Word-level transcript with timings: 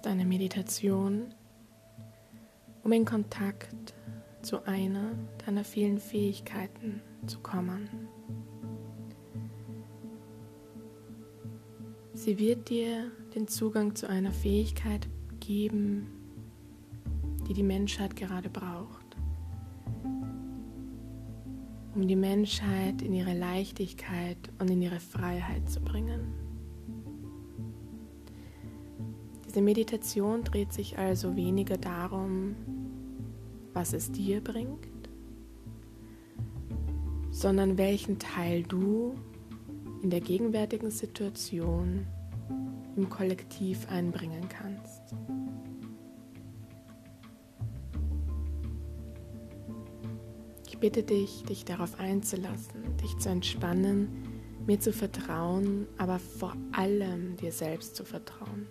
ist 0.00 0.06
eine 0.06 0.24
Meditation, 0.24 1.34
um 2.82 2.92
in 2.92 3.04
Kontakt 3.04 3.92
zu 4.40 4.64
einer 4.64 5.10
deiner 5.44 5.62
vielen 5.62 5.98
Fähigkeiten 5.98 7.02
zu 7.26 7.38
kommen. 7.40 7.86
Sie 12.14 12.38
wird 12.38 12.70
dir 12.70 13.10
den 13.34 13.46
Zugang 13.46 13.94
zu 13.94 14.08
einer 14.08 14.32
Fähigkeit 14.32 15.06
geben, 15.38 16.06
die 17.46 17.52
die 17.52 17.62
Menschheit 17.62 18.16
gerade 18.16 18.48
braucht, 18.48 19.18
um 21.94 22.08
die 22.08 22.16
Menschheit 22.16 23.02
in 23.02 23.12
ihre 23.12 23.34
Leichtigkeit 23.34 24.38
und 24.58 24.70
in 24.70 24.80
ihre 24.80 25.00
Freiheit 25.00 25.68
zu 25.68 25.82
bringen. 25.82 26.49
Diese 29.50 29.62
Meditation 29.62 30.44
dreht 30.44 30.72
sich 30.72 30.96
also 30.96 31.34
weniger 31.34 31.76
darum, 31.76 32.54
was 33.72 33.92
es 33.92 34.12
dir 34.12 34.40
bringt, 34.40 34.86
sondern 37.32 37.76
welchen 37.76 38.20
Teil 38.20 38.62
du 38.62 39.16
in 40.04 40.10
der 40.10 40.20
gegenwärtigen 40.20 40.92
Situation 40.92 42.06
im 42.94 43.08
Kollektiv 43.08 43.88
einbringen 43.90 44.48
kannst. 44.48 45.16
Ich 50.68 50.78
bitte 50.78 51.02
dich, 51.02 51.42
dich 51.42 51.64
darauf 51.64 51.98
einzulassen, 51.98 52.96
dich 53.02 53.18
zu 53.18 53.30
entspannen, 53.30 54.10
mir 54.64 54.78
zu 54.78 54.92
vertrauen, 54.92 55.88
aber 55.98 56.20
vor 56.20 56.54
allem 56.70 57.36
dir 57.36 57.50
selbst 57.50 57.96
zu 57.96 58.04
vertrauen. 58.04 58.68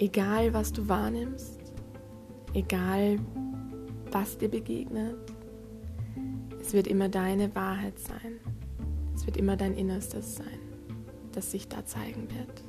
Egal, 0.00 0.54
was 0.54 0.72
du 0.72 0.88
wahrnimmst, 0.88 1.74
egal, 2.54 3.18
was 4.10 4.38
dir 4.38 4.48
begegnet, 4.48 5.18
es 6.58 6.72
wird 6.72 6.86
immer 6.86 7.10
deine 7.10 7.54
Wahrheit 7.54 7.98
sein. 7.98 8.40
Es 9.14 9.26
wird 9.26 9.36
immer 9.36 9.58
dein 9.58 9.74
Innerstes 9.74 10.36
sein, 10.36 10.58
das 11.32 11.50
sich 11.50 11.68
da 11.68 11.84
zeigen 11.84 12.28
wird. 12.30 12.62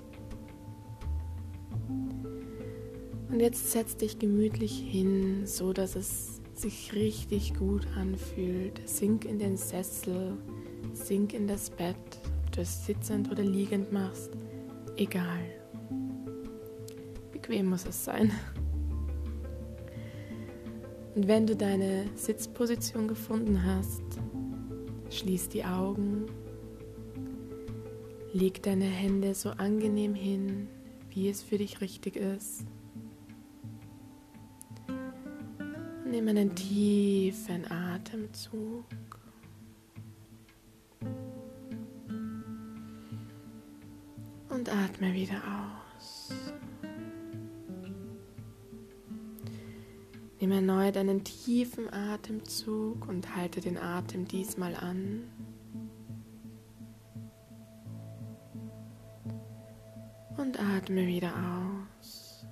Und 3.31 3.39
jetzt 3.39 3.71
setz 3.71 3.95
dich 3.95 4.19
gemütlich 4.19 4.77
hin, 4.77 5.47
so 5.47 5.71
dass 5.71 5.95
es 5.95 6.41
sich 6.53 6.91
richtig 6.91 7.53
gut 7.53 7.87
anfühlt. 7.95 8.81
Sink 8.89 9.23
in 9.23 9.39
den 9.39 9.55
Sessel, 9.55 10.37
sink 10.91 11.33
in 11.33 11.47
das 11.47 11.69
Bett, 11.69 11.95
ob 12.45 12.51
du 12.51 12.59
es 12.59 12.85
sitzend 12.85 13.31
oder 13.31 13.43
liegend 13.43 13.93
machst, 13.93 14.31
egal. 14.97 15.60
Bequem 17.51 17.69
muss 17.69 17.85
es 17.85 18.05
sein. 18.05 18.31
Und 21.15 21.27
wenn 21.27 21.45
du 21.45 21.53
deine 21.53 22.05
Sitzposition 22.15 23.09
gefunden 23.09 23.65
hast, 23.65 24.01
schließ 25.09 25.49
die 25.49 25.65
Augen, 25.65 26.27
leg 28.31 28.63
deine 28.63 28.85
Hände 28.85 29.35
so 29.35 29.49
angenehm 29.49 30.15
hin, 30.15 30.69
wie 31.09 31.27
es 31.27 31.43
für 31.43 31.57
dich 31.57 31.81
richtig 31.81 32.15
ist. 32.15 32.65
Nimm 36.09 36.29
einen 36.29 36.55
tiefen 36.55 37.69
Atemzug. 37.69 38.85
Und 44.47 44.69
atme 44.69 45.13
wieder 45.13 45.35
aus. 45.35 45.80
Nimm 50.41 50.53
erneut 50.53 50.97
einen 50.97 51.23
tiefen 51.23 51.87
Atemzug 51.93 53.07
und 53.07 53.35
halte 53.35 53.61
den 53.61 53.77
Atem 53.77 54.27
diesmal 54.27 54.73
an. 54.75 55.21
Und 60.37 60.59
atme 60.59 61.05
wieder 61.05 61.31
aus. 61.35 62.47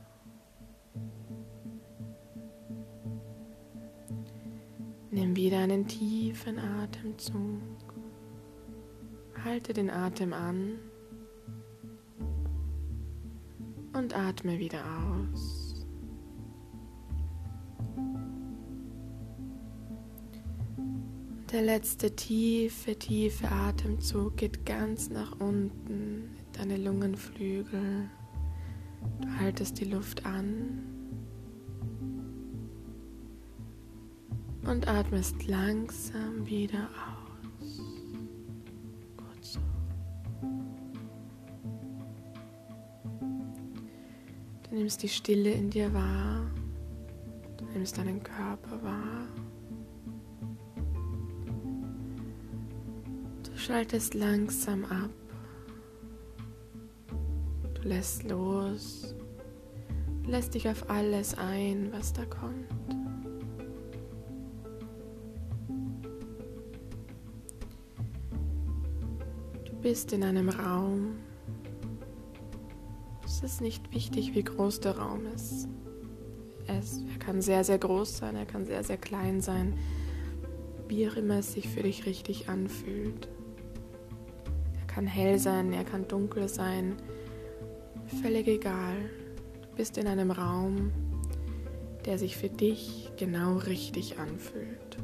Nimm 5.09 5.35
wieder 5.35 5.57
einen 5.57 5.87
tiefen 5.87 6.59
Atemzug. 6.59 7.95
Halte 9.43 9.73
den 9.73 9.89
Atem 9.89 10.33
an 10.33 10.77
und 13.93 14.15
atme 14.15 14.59
wieder 14.59 14.83
aus. 14.85 15.58
Der 21.51 21.63
letzte 21.63 22.15
tiefe, 22.15 22.95
tiefe 22.95 23.49
Atemzug 23.49 24.37
geht 24.37 24.67
ganz 24.67 25.09
nach 25.09 25.31
unten 25.39 26.29
in 26.37 26.51
deine 26.53 26.77
Lungenflügel. 26.77 28.07
Du 29.19 29.39
haltest 29.39 29.79
die 29.79 29.85
Luft 29.85 30.27
an 30.27 30.83
und 34.63 34.87
atmest 34.87 35.47
langsam 35.47 36.45
wieder 36.45 36.87
aus. 37.59 37.81
Gut 39.17 39.43
so. 39.43 39.59
Du 44.69 44.75
nimmst 44.75 45.01
die 45.01 45.09
Stille 45.09 45.49
in 45.49 45.71
dir 45.71 45.91
wahr. 45.95 46.51
Du 47.57 47.65
nimmst 47.73 47.97
deinen 47.97 48.21
Körper 48.21 48.83
wahr. 48.83 49.27
Schaltest 53.69 54.15
langsam 54.15 54.83
ab. 54.85 55.11
Du 57.75 57.87
lässt 57.87 58.23
los, 58.23 59.13
lässt 60.25 60.55
dich 60.55 60.67
auf 60.67 60.89
alles 60.89 61.37
ein, 61.37 61.91
was 61.91 62.11
da 62.11 62.25
kommt. 62.25 62.67
Du 69.65 69.73
bist 69.83 70.13
in 70.13 70.23
einem 70.23 70.49
Raum. 70.49 71.19
Es 73.23 73.43
ist 73.43 73.61
nicht 73.61 73.93
wichtig, 73.93 74.33
wie 74.33 74.43
groß 74.43 74.79
der 74.79 74.97
Raum 74.97 75.27
ist. 75.35 75.67
Er 76.65 76.81
kann 77.19 77.43
sehr, 77.43 77.63
sehr 77.63 77.77
groß 77.77 78.17
sein, 78.17 78.35
er 78.35 78.47
kann 78.47 78.65
sehr, 78.65 78.83
sehr 78.83 78.97
klein 78.97 79.41
sein, 79.41 79.77
wie 80.87 81.07
auch 81.07 81.17
immer 81.17 81.37
es 81.37 81.53
sich 81.53 81.69
für 81.69 81.83
dich 81.83 82.07
richtig 82.07 82.49
anfühlt 82.49 83.29
kann 84.99 85.07
hell 85.07 85.39
sein, 85.39 85.71
er 85.71 85.85
kann 85.85 86.09
dunkel 86.09 86.49
sein. 86.49 86.97
Völlig 88.21 88.49
egal. 88.49 88.97
Du 89.61 89.77
bist 89.77 89.97
in 89.97 90.07
einem 90.07 90.29
Raum, 90.29 90.91
der 92.03 92.17
sich 92.17 92.35
für 92.35 92.49
dich 92.49 93.09
genau 93.15 93.59
richtig 93.59 94.19
anfühlt. 94.19 94.97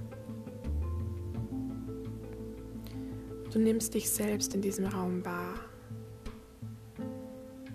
Du 3.53 3.57
nimmst 3.57 3.93
dich 3.93 4.09
selbst 4.09 4.53
in 4.53 4.61
diesem 4.61 4.87
Raum 4.87 5.23
wahr. 5.23 5.61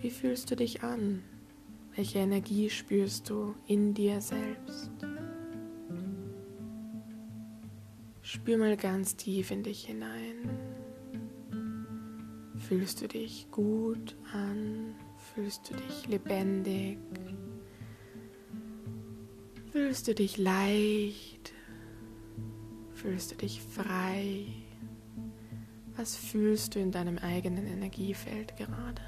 Wie 0.02 0.10
fühlst 0.10 0.50
du 0.50 0.56
dich 0.56 0.82
an? 0.82 1.22
Welche 1.96 2.18
Energie 2.18 2.68
spürst 2.68 3.30
du 3.30 3.54
in 3.66 3.94
dir 3.94 4.20
selbst? 4.20 4.90
Spür 8.20 8.58
mal 8.58 8.76
ganz 8.76 9.16
tief 9.16 9.50
in 9.50 9.62
dich 9.62 9.86
hinein. 9.86 10.59
Fühlst 12.70 13.00
du 13.00 13.08
dich 13.08 13.50
gut 13.50 14.14
an? 14.32 14.94
Fühlst 15.34 15.68
du 15.68 15.74
dich 15.74 16.06
lebendig? 16.06 16.98
Fühlst 19.72 20.06
du 20.06 20.14
dich 20.14 20.36
leicht? 20.36 21.52
Fühlst 22.94 23.32
du 23.32 23.34
dich 23.34 23.60
frei? 23.60 24.46
Was 25.96 26.14
fühlst 26.14 26.76
du 26.76 26.78
in 26.78 26.92
deinem 26.92 27.18
eigenen 27.18 27.66
Energiefeld 27.66 28.56
gerade? 28.56 29.02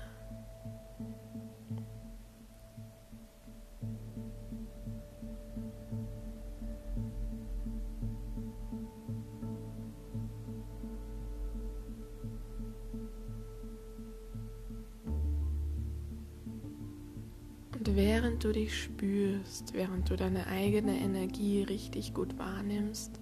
Während 17.94 18.42
du 18.42 18.52
dich 18.52 18.84
spürst, 18.84 19.74
während 19.74 20.08
du 20.08 20.16
deine 20.16 20.46
eigene 20.46 20.98
Energie 20.98 21.62
richtig 21.62 22.14
gut 22.14 22.38
wahrnimmst, 22.38 23.20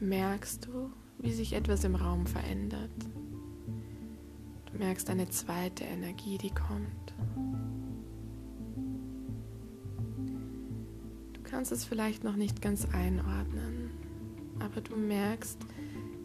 merkst 0.00 0.66
du, 0.66 0.90
wie 1.18 1.30
sich 1.30 1.52
etwas 1.52 1.84
im 1.84 1.94
Raum 1.94 2.26
verändert. 2.26 2.90
Du 4.72 4.78
merkst 4.78 5.08
eine 5.08 5.28
zweite 5.28 5.84
Energie, 5.84 6.36
die 6.36 6.50
kommt. 6.50 7.14
Du 11.32 11.42
kannst 11.44 11.70
es 11.70 11.84
vielleicht 11.84 12.24
noch 12.24 12.34
nicht 12.34 12.60
ganz 12.60 12.88
einordnen, 12.92 13.90
aber 14.58 14.80
du 14.80 14.96
merkst, 14.96 15.60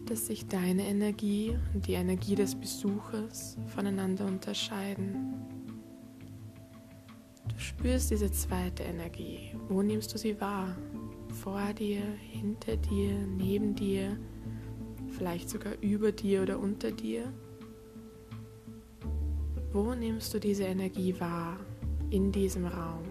dass 0.06 0.26
sich 0.26 0.48
deine 0.48 0.88
Energie 0.88 1.56
und 1.74 1.86
die 1.86 1.92
Energie 1.92 2.34
des 2.34 2.56
Besuchers 2.56 3.56
voneinander 3.68 4.26
unterscheiden. 4.26 5.27
Spürst 7.78 8.10
diese 8.10 8.28
zweite 8.32 8.82
Energie. 8.82 9.54
Wo 9.68 9.82
nimmst 9.82 10.12
du 10.12 10.18
sie 10.18 10.40
wahr? 10.40 10.76
Vor 11.28 11.72
dir, 11.74 12.02
hinter 12.18 12.76
dir, 12.76 13.12
neben 13.12 13.72
dir, 13.72 14.18
vielleicht 15.10 15.48
sogar 15.48 15.74
über 15.80 16.10
dir 16.10 16.42
oder 16.42 16.58
unter 16.58 16.90
dir? 16.90 17.32
Wo 19.70 19.94
nimmst 19.94 20.34
du 20.34 20.40
diese 20.40 20.64
Energie 20.64 21.14
wahr 21.20 21.56
in 22.10 22.32
diesem 22.32 22.66
Raum, 22.66 23.04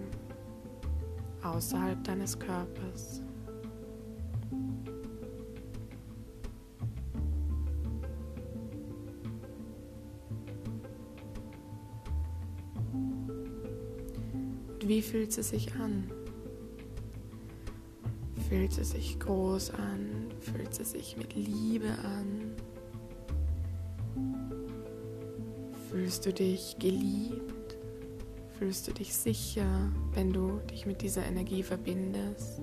außerhalb 1.42 2.04
deines 2.04 2.38
Körpers? 2.38 3.22
Wie 14.88 15.02
fühlt 15.02 15.32
sie 15.32 15.42
sich 15.42 15.74
an? 15.74 16.10
Fühlt 18.48 18.72
sie 18.72 18.84
sich 18.84 19.20
groß 19.20 19.70
an? 19.72 20.28
Fühlt 20.40 20.74
sie 20.74 20.84
sich 20.84 21.18
mit 21.18 21.34
Liebe 21.34 21.90
an? 22.02 22.54
Fühlst 25.90 26.24
du 26.24 26.32
dich 26.32 26.76
geliebt? 26.78 27.76
Fühlst 28.58 28.88
du 28.88 28.92
dich 28.92 29.14
sicher, 29.14 29.92
wenn 30.14 30.32
du 30.32 30.58
dich 30.70 30.86
mit 30.86 31.02
dieser 31.02 31.24
Energie 31.26 31.62
verbindest? 31.62 32.62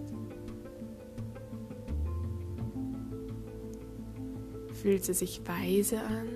Fühlt 4.82 5.06
sie 5.06 5.14
sich 5.14 5.42
weise 5.48 6.02
an? 6.02 6.28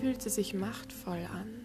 Fühlt 0.00 0.20
sie 0.20 0.30
sich 0.30 0.52
machtvoll 0.52 1.26
an? 1.32 1.63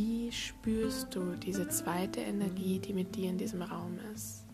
Wie 0.00 0.30
spürst 0.30 1.12
du 1.12 1.34
diese 1.34 1.66
zweite 1.66 2.20
Energie, 2.20 2.78
die 2.78 2.92
mit 2.92 3.16
dir 3.16 3.30
in 3.30 3.36
diesem 3.36 3.62
Raum 3.62 3.98
ist? 4.14 4.44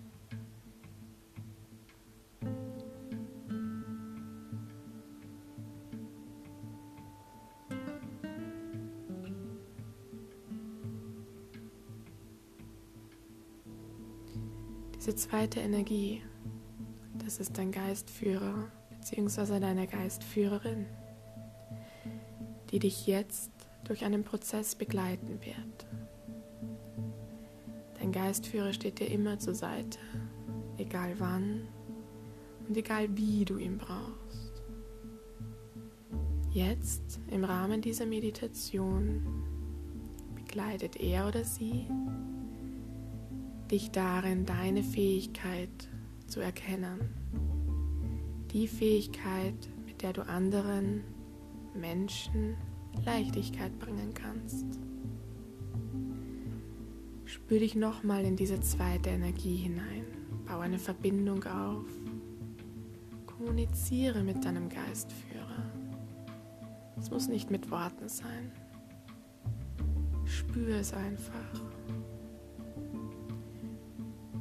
Diese 14.95 15.15
zweite 15.15 15.61
Energie, 15.61 16.23
das 17.23 17.39
ist 17.39 17.59
dein 17.59 17.71
Geistführer 17.71 18.73
bzw. 18.99 19.61
deine 19.61 19.87
Geistführerin, 19.87 20.87
die 22.71 22.79
dich 22.79 23.07
jetzt 23.07 23.54
durch 23.85 24.05
einen 24.05 24.25
Prozess 24.25 24.75
begleiten 24.75 25.41
wird. 25.41 25.87
Dein 27.99 28.13
Geistführer 28.13 28.73
steht 28.73 28.99
dir 28.99 29.11
immer 29.11 29.39
zur 29.39 29.55
Seite, 29.55 29.99
egal 30.79 31.15
wann 31.19 31.69
und 32.69 32.77
egal 32.77 33.09
wie 33.17 33.45
du 33.45 33.59
ihn 33.59 33.79
brauchst. 33.79 34.63
Jetzt, 36.53 37.19
im 37.31 37.45
Rahmen 37.45 37.81
dieser 37.81 38.07
Meditation, 38.07 39.23
begleitet 40.35 40.97
er 40.97 41.27
oder 41.27 41.45
sie 41.45 41.87
dich 43.71 43.91
darin, 43.91 44.47
deine 44.47 44.83
Fähigkeit 44.83 45.89
zu 46.27 46.41
erkennen. 46.41 47.01
Die 48.53 48.69
Fähigkeit, 48.69 49.69
mit 49.85 50.03
der 50.03 50.13
du 50.13 50.23
anderen 50.27 51.03
Menschen 51.75 52.57
Leichtigkeit 53.05 53.79
bringen 53.79 54.13
kannst. 54.15 54.67
Spür 57.25 57.59
dich 57.59 57.75
nochmal 57.75 58.25
in 58.25 58.37
diese 58.37 58.61
zweite 58.61 59.11
Energie 59.11 59.57
hinein. 59.57 60.05
Bau 60.47 60.61
eine 60.61 60.79
Verbindung 60.79 61.43
auf. 61.45 61.87
Kommuniziere 63.27 64.23
mit 64.23 64.45
deinem 64.45 64.69
Geistführer. 64.69 65.71
Es 66.99 67.11
muss 67.11 67.29
nicht 67.29 67.51
mit 67.51 67.71
Worten 67.71 68.09
sein. 68.09 68.53
Spür 70.25 70.77
es 70.77 70.93
einfach. 70.93 71.61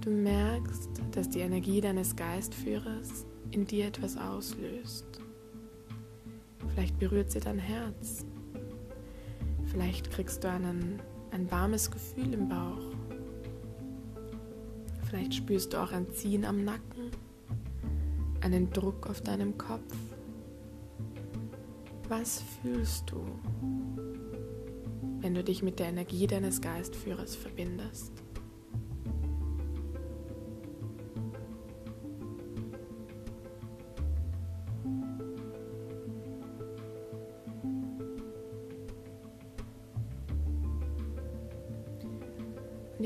Du 0.02 0.10
merkst, 0.10 0.90
dass 1.12 1.30
die 1.30 1.40
Energie 1.40 1.82
deines 1.82 2.16
Geistführers 2.16 3.26
in 3.52 3.66
dir 3.66 3.88
etwas 3.88 4.18
auslöst. 4.18 5.06
Vielleicht 6.70 7.00
berührt 7.00 7.32
sie 7.32 7.40
dein 7.40 7.60
Herz. 7.60 8.26
Vielleicht 9.74 10.12
kriegst 10.12 10.44
du 10.44 10.52
einen, 10.52 11.02
ein 11.32 11.50
warmes 11.50 11.90
Gefühl 11.90 12.32
im 12.32 12.48
Bauch. 12.48 12.94
Vielleicht 15.10 15.34
spürst 15.34 15.74
du 15.74 15.82
auch 15.82 15.92
ein 15.92 16.12
Ziehen 16.12 16.46
am 16.46 16.64
Nacken, 16.64 17.10
einen 18.42 18.70
Druck 18.70 19.10
auf 19.10 19.22
deinem 19.22 19.58
Kopf. 19.58 19.96
Was 22.08 22.44
fühlst 22.62 23.10
du, 23.10 23.26
wenn 25.22 25.34
du 25.34 25.44
dich 25.44 25.64
mit 25.64 25.80
der 25.80 25.88
Energie 25.88 26.28
deines 26.28 26.62
Geistführers 26.62 27.36
verbindest? 27.36 28.23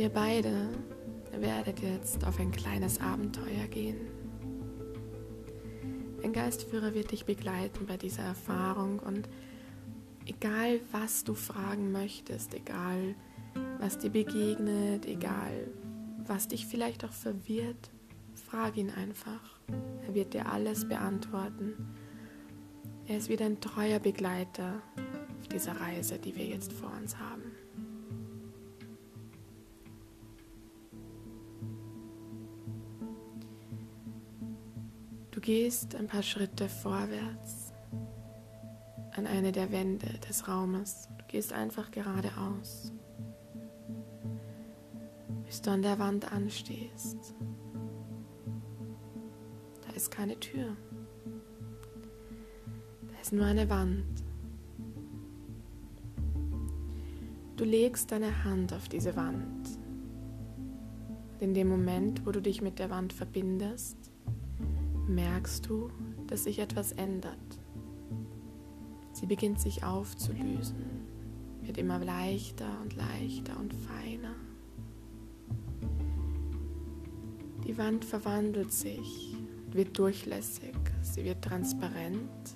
Ihr 0.07 0.13
beide 0.13 0.69
werdet 1.38 1.81
jetzt 1.81 2.25
auf 2.25 2.39
ein 2.39 2.51
kleines 2.51 3.01
Abenteuer 3.01 3.68
gehen. 3.69 3.97
Ein 6.23 6.31
Geistführer 6.31 6.94
wird 6.94 7.11
dich 7.11 7.26
begleiten 7.26 7.85
bei 7.87 7.97
dieser 7.97 8.23
Erfahrung 8.23 8.99
und 8.99 9.28
egal 10.26 10.80
was 10.94 11.26
du 11.26 11.33
fragen 11.33 11.92
möchtest, 11.92 12.54
egal 12.54 13.16
was 13.80 13.97
dir 13.97 14.09
begegnet, 14.09 15.06
egal 15.06 15.68
was 16.26 16.47
dich 16.47 16.68
vielleicht 16.68 17.04
auch 17.04 17.11
verwirrt, 17.11 17.92
frag 18.33 18.78
ihn 18.78 18.92
einfach. 18.92 19.59
Er 20.07 20.16
wird 20.16 20.33
dir 20.33 20.49
alles 20.49 20.87
beantworten. 20.87 21.73
Er 23.07 23.18
ist 23.18 23.28
wieder 23.28 23.45
ein 23.45 23.59
treuer 23.59 23.99
Begleiter 23.99 24.81
auf 25.42 25.49
dieser 25.49 25.81
Reise, 25.81 26.18
die 26.18 26.33
wir 26.33 26.45
jetzt 26.45 26.71
vor 26.71 26.94
uns 26.97 27.18
haben. 27.18 27.67
Gehst 35.47 35.95
ein 35.95 36.07
paar 36.07 36.23
Schritte 36.23 36.68
vorwärts 36.68 37.71
an 39.16 39.25
eine 39.25 39.54
der 39.54 39.71
Wände 39.71 40.19
des 40.27 40.45
Raumes. 40.49 41.07
Du 41.18 41.23
gehst 41.30 41.54
einfach 41.54 41.89
geradeaus, 41.89 42.92
bis 45.45 45.61
du 45.61 45.71
an 45.71 45.83
der 45.83 45.99
Wand 45.99 46.30
anstehst. 46.33 47.33
Da 49.87 49.94
ist 49.94 50.11
keine 50.11 50.37
Tür. 50.37 50.75
Da 53.07 53.21
ist 53.21 53.31
nur 53.31 53.45
eine 53.45 53.69
Wand. 53.69 54.04
Du 57.56 57.63
legst 57.63 58.11
deine 58.11 58.44
Hand 58.44 58.73
auf 58.73 58.89
diese 58.89 59.16
Wand. 59.16 59.66
Und 61.31 61.42
in 61.42 61.54
dem 61.54 61.69
Moment, 61.69 62.25
wo 62.25 62.31
du 62.33 62.42
dich 62.42 62.61
mit 62.61 62.80
der 62.80 62.89
Wand 62.89 63.13
verbindest, 63.13 64.06
merkst 65.07 65.68
du, 65.68 65.90
dass 66.28 66.44
sich 66.44 66.59
etwas 66.59 66.92
ändert. 66.92 67.37
Sie 69.14 69.26
beginnt 69.26 69.59
sich 69.59 69.83
aufzulösen, 69.83 70.76
wird 71.61 71.78
immer 71.78 71.99
leichter 71.99 72.69
und 72.81 72.95
leichter 72.95 73.59
und 73.59 73.73
feiner. 73.73 74.35
Die 77.66 77.78
Wand 77.78 78.06
verwandelt 78.06 78.71
sich, 78.71 79.35
wird 79.71 79.97
durchlässig, 79.97 80.76
sie 81.02 81.26
wird 81.26 81.44
transparent, 81.44 82.56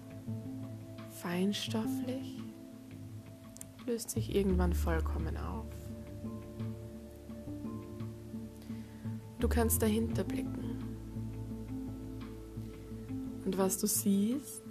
feinstofflich, 1.21 2.41
löst 3.85 4.11
sich 4.11 4.35
irgendwann 4.35 4.73
vollkommen 4.73 5.37
auf. 5.37 5.65
Du 9.39 9.47
kannst 9.47 9.81
dahinter 9.81 10.23
blicken 10.23 10.60
und 13.51 13.57
was 13.57 13.77
du 13.79 13.85
siehst, 13.85 14.63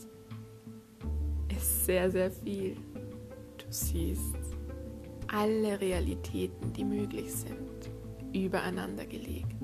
sehr, 1.58 2.10
sehr 2.10 2.30
viel. 2.30 2.76
Du 3.58 3.66
siehst 3.68 4.34
alle 5.26 5.78
Realitäten, 5.78 6.72
die 6.72 6.84
möglich 6.84 7.30
sind, 7.30 7.90
übereinander 8.32 9.04
gelegt. 9.04 9.54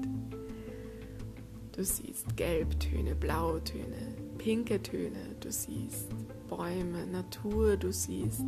Du 1.73 1.83
siehst 1.83 2.37
Gelbtöne, 2.37 3.15
Blautöne, 3.15 4.15
pinke 4.37 4.83
Töne, 4.83 5.35
du 5.41 5.51
siehst 5.51 6.11
Bäume, 6.51 7.07
Natur, 7.07 7.79
du 7.79 7.91
siehst 7.91 8.45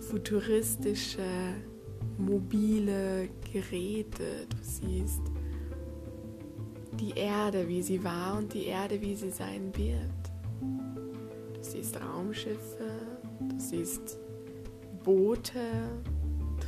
futuristische, 0.00 1.28
mobile 2.16 3.28
Geräte, 3.52 4.46
du 4.48 4.56
siehst 4.62 5.20
die 7.00 7.12
Erde, 7.12 7.68
wie 7.68 7.82
sie 7.82 8.02
war 8.02 8.38
und 8.38 8.52
die 8.52 8.66
Erde, 8.66 9.00
wie 9.00 9.14
sie 9.14 9.30
sein 9.30 9.72
wird. 9.76 10.00
Du 11.54 11.62
siehst 11.62 12.00
Raumschiffe, 12.00 12.90
du 13.40 13.58
siehst 13.58 14.18
Boote, 15.04 16.00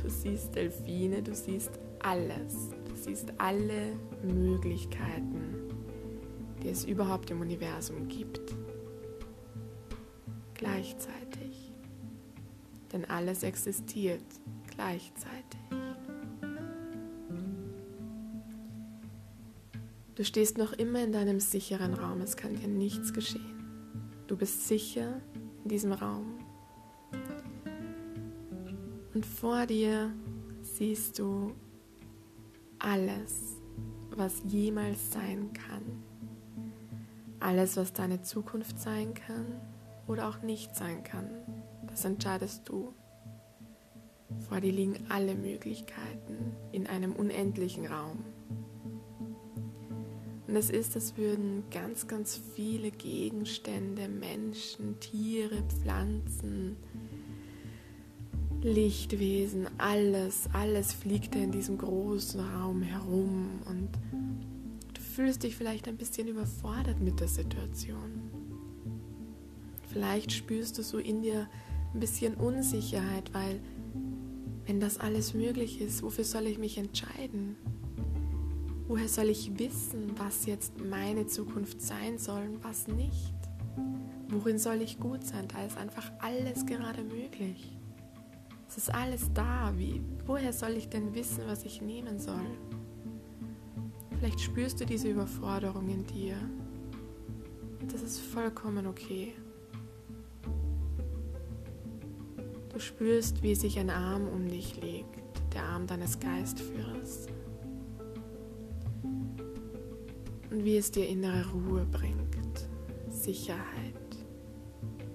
du 0.01 0.09
siehst 0.09 0.55
Delfine, 0.55 1.21
du 1.21 1.33
siehst 1.33 1.71
alles. 1.99 2.69
Du 2.87 2.95
siehst 2.95 3.33
alle 3.37 3.93
Möglichkeiten, 4.23 5.69
die 6.61 6.69
es 6.69 6.85
überhaupt 6.85 7.31
im 7.31 7.41
Universum 7.41 8.07
gibt. 8.07 8.41
Gleichzeitig. 10.53 11.71
Denn 12.91 13.05
alles 13.05 13.43
existiert 13.43 14.23
gleichzeitig. 14.75 15.78
Du 20.19 20.25
stehst 20.25 20.57
noch 20.57 20.73
immer 20.73 21.01
in 21.01 21.13
deinem 21.13 21.39
sicheren 21.39 21.93
Raum, 21.93 22.19
es 22.19 22.35
kann 22.35 22.53
dir 22.53 22.67
nichts 22.67 23.13
geschehen. 23.13 23.63
Du 24.27 24.35
bist 24.35 24.67
sicher 24.67 25.21
in 25.63 25.69
diesem 25.69 25.93
Raum. 25.93 26.39
Und 29.13 29.25
vor 29.25 29.65
dir 29.65 30.11
siehst 30.61 31.19
du 31.19 31.55
alles, 32.79 33.61
was 34.09 34.43
jemals 34.45 35.13
sein 35.13 35.53
kann. 35.53 36.03
Alles, 37.39 37.77
was 37.77 37.93
deine 37.93 38.21
Zukunft 38.21 38.77
sein 38.77 39.13
kann 39.13 39.45
oder 40.05 40.27
auch 40.27 40.41
nicht 40.41 40.75
sein 40.75 41.01
kann. 41.01 41.29
Das 41.87 42.03
entscheidest 42.03 42.67
du. 42.67 42.93
Vor 44.49 44.59
dir 44.59 44.73
liegen 44.73 44.97
alle 45.07 45.35
Möglichkeiten 45.35 46.57
in 46.73 46.87
einem 46.87 47.13
unendlichen 47.13 47.85
Raum. 47.85 48.25
Und 50.49 50.55
es 50.55 50.71
ist, 50.71 50.95
als 50.95 51.15
würden 51.15 51.63
ganz, 51.69 52.07
ganz 52.07 52.41
viele 52.55 52.89
Gegenstände, 52.89 54.07
Menschen, 54.07 54.99
Tiere, 54.99 55.61
Pflanzen, 55.67 56.75
Lichtwesen, 58.63 59.67
alles, 59.77 60.49
alles 60.51 60.91
fliegt 60.91 61.35
da 61.35 61.39
in 61.39 61.51
diesem 61.51 61.77
großen 61.77 62.39
Raum 62.39 62.81
herum 62.81 63.59
und 63.67 63.89
du 64.91 65.01
fühlst 65.01 65.43
dich 65.43 65.55
vielleicht 65.55 65.87
ein 65.87 65.97
bisschen 65.97 66.27
überfordert 66.27 66.99
mit 66.99 67.19
der 67.19 67.27
Situation. 67.27 68.31
Vielleicht 69.87 70.31
spürst 70.31 70.79
du 70.79 70.81
so 70.81 70.97
in 70.97 71.21
dir 71.21 71.47
ein 71.93 71.99
bisschen 71.99 72.33
Unsicherheit, 72.33 73.31
weil 73.35 73.59
wenn 74.65 74.79
das 74.79 74.97
alles 74.97 75.35
möglich 75.35 75.79
ist, 75.79 76.01
wofür 76.01 76.23
soll 76.23 76.47
ich 76.47 76.57
mich 76.57 76.79
entscheiden? 76.79 77.55
Woher 78.89 79.07
soll 79.07 79.29
ich 79.29 79.59
wissen, 79.59 80.15
was 80.17 80.47
jetzt 80.47 80.83
meine 80.83 81.27
Zukunft 81.27 81.79
sein 81.79 82.17
soll 82.17 82.41
und 82.41 82.63
was 82.63 82.87
nicht? 82.87 83.35
Worin 84.29 84.57
soll 84.57 84.81
ich 84.81 84.99
gut 84.99 85.23
sein? 85.23 85.47
Da 85.47 85.63
ist 85.63 85.77
einfach 85.77 86.11
alles 86.17 86.65
gerade 86.65 87.03
möglich. 87.03 87.77
Es 88.67 88.77
ist 88.77 88.91
alles 88.91 89.31
da. 89.31 89.71
Wie, 89.77 90.01
woher 90.25 90.51
soll 90.53 90.71
ich 90.71 90.89
denn 90.89 91.13
wissen, 91.13 91.43
was 91.45 91.65
ich 91.65 91.83
nehmen 91.83 92.17
soll? 92.17 92.47
Vielleicht 94.17 94.41
spürst 94.41 94.81
du 94.81 94.87
diese 94.87 95.09
Überforderung 95.09 95.87
in 95.87 96.07
dir. 96.07 96.37
Das 97.91 98.01
ist 98.01 98.19
vollkommen 98.19 98.87
okay. 98.87 99.35
Du 102.73 102.79
spürst, 102.79 103.43
wie 103.43 103.53
sich 103.53 103.77
ein 103.77 103.91
Arm 103.91 104.27
um 104.27 104.47
dich 104.47 104.81
legt, 104.81 105.19
der 105.53 105.61
Arm 105.61 105.85
deines 105.85 106.19
Geistführers. 106.19 107.27
Und 110.59 110.65
wie 110.65 110.75
es 110.75 110.91
dir 110.91 111.07
innere 111.07 111.49
Ruhe 111.51 111.85
bringt, 111.89 112.67
Sicherheit, 113.09 113.95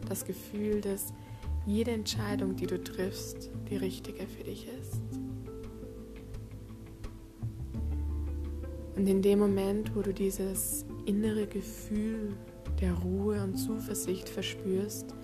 das 0.08 0.24
Gefühl, 0.24 0.80
dass 0.80 1.12
jede 1.66 1.90
Entscheidung, 1.90 2.56
die 2.56 2.66
du 2.66 2.82
triffst, 2.82 3.50
die 3.68 3.76
richtige 3.76 4.26
für 4.26 4.44
dich 4.44 4.66
ist. 4.80 5.02
Und 8.96 9.06
in 9.06 9.20
dem 9.20 9.38
Moment, 9.38 9.94
wo 9.94 10.00
du 10.00 10.14
dieses 10.14 10.86
innere 11.04 11.46
Gefühl 11.46 12.32
der 12.80 12.94
Ruhe 12.94 13.42
und 13.42 13.56
Zuversicht 13.56 14.30
verspürst, 14.30 15.14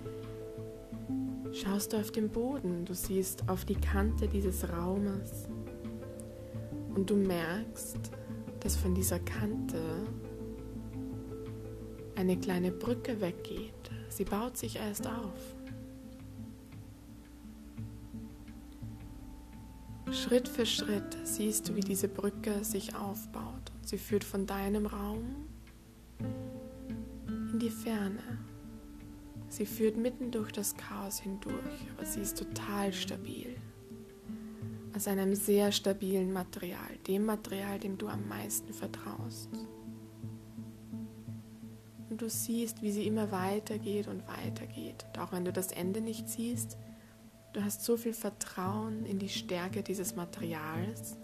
schaust 1.51 1.93
du 1.93 1.97
auf 1.97 2.11
den 2.11 2.29
Boden, 2.29 2.85
du 2.85 2.93
siehst 2.93 3.49
auf 3.49 3.65
die 3.65 3.73
Kante 3.73 4.27
dieses 4.27 4.69
Raumes. 4.69 5.47
Und 6.93 7.09
du 7.09 7.15
merkst, 7.15 8.11
dass 8.61 8.75
von 8.75 8.95
dieser 8.95 9.19
Kante 9.19 9.81
eine 12.15 12.37
kleine 12.37 12.71
Brücke 12.71 13.19
weggeht. 13.19 13.91
Sie 14.09 14.23
baut 14.23 14.57
sich 14.57 14.77
erst 14.77 15.07
auf. 15.07 15.55
Schritt 20.11 20.47
für 20.47 20.65
Schritt 20.65 21.17
siehst 21.23 21.69
du, 21.69 21.75
wie 21.75 21.81
diese 21.81 22.07
Brücke 22.07 22.63
sich 22.63 22.95
aufbaut. 22.95 23.71
Sie 23.81 23.97
führt 23.97 24.23
von 24.23 24.45
deinem 24.45 24.85
Raum 24.85 25.47
in 27.27 27.59
die 27.59 27.69
Ferne. 27.69 28.39
Sie 29.49 29.65
führt 29.65 29.97
mitten 29.97 30.31
durch 30.31 30.51
das 30.51 30.75
Chaos 30.77 31.19
hindurch, 31.19 31.87
aber 31.95 32.05
sie 32.05 32.21
ist 32.21 32.37
total 32.37 32.93
stabil 32.93 33.50
aus 35.01 35.07
einem 35.07 35.33
sehr 35.33 35.71
stabilen 35.71 36.31
Material, 36.31 36.95
dem 37.07 37.25
Material, 37.25 37.79
dem 37.79 37.97
du 37.97 38.07
am 38.07 38.27
meisten 38.27 38.71
vertraust. 38.71 39.49
Und 42.07 42.21
du 42.21 42.29
siehst, 42.29 42.83
wie 42.83 42.91
sie 42.91 43.07
immer 43.07 43.31
weitergeht 43.31 44.07
und 44.07 44.27
weitergeht. 44.27 45.03
Und 45.07 45.19
auch 45.19 45.31
wenn 45.31 45.43
du 45.43 45.51
das 45.51 45.71
Ende 45.71 46.01
nicht 46.01 46.29
siehst, 46.29 46.77
du 47.53 47.63
hast 47.63 47.83
so 47.83 47.97
viel 47.97 48.13
Vertrauen 48.13 49.07
in 49.07 49.17
die 49.17 49.29
Stärke 49.29 49.81
dieses 49.81 50.15
Materials. 50.15 51.17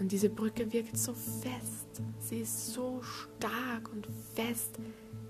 Und 0.00 0.10
diese 0.10 0.28
Brücke 0.28 0.72
wirkt 0.72 0.98
so 0.98 1.14
fest. 1.14 2.02
Sie 2.18 2.40
ist 2.40 2.72
so 2.72 3.00
stark 3.00 3.92
und 3.92 4.08
fest. 4.34 4.76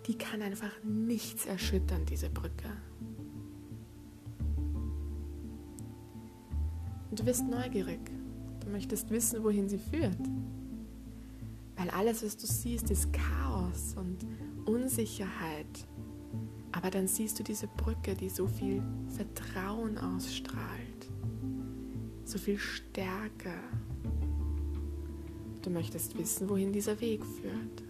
Die 0.06 0.16
kann 0.16 0.40
einfach 0.40 0.72
nichts 0.84 1.44
erschüttern, 1.44 2.06
diese 2.06 2.30
Brücke. 2.30 2.70
Und 7.12 7.18
du 7.18 7.24
bist 7.24 7.46
neugierig. 7.46 8.00
Du 8.64 8.70
möchtest 8.70 9.10
wissen, 9.10 9.44
wohin 9.44 9.68
sie 9.68 9.76
führt. 9.76 10.16
Weil 11.76 11.90
alles, 11.90 12.24
was 12.24 12.38
du 12.38 12.46
siehst, 12.46 12.90
ist 12.90 13.12
Chaos 13.12 13.94
und 13.98 14.24
Unsicherheit. 14.64 15.86
Aber 16.72 16.88
dann 16.88 17.06
siehst 17.06 17.38
du 17.38 17.42
diese 17.42 17.66
Brücke, 17.66 18.14
die 18.14 18.30
so 18.30 18.46
viel 18.46 18.82
Vertrauen 19.10 19.98
ausstrahlt, 19.98 21.10
so 22.24 22.38
viel 22.38 22.56
Stärke. 22.56 23.52
Du 25.60 25.68
möchtest 25.68 26.16
wissen, 26.16 26.48
wohin 26.48 26.72
dieser 26.72 26.98
Weg 27.02 27.26
führt. 27.26 27.82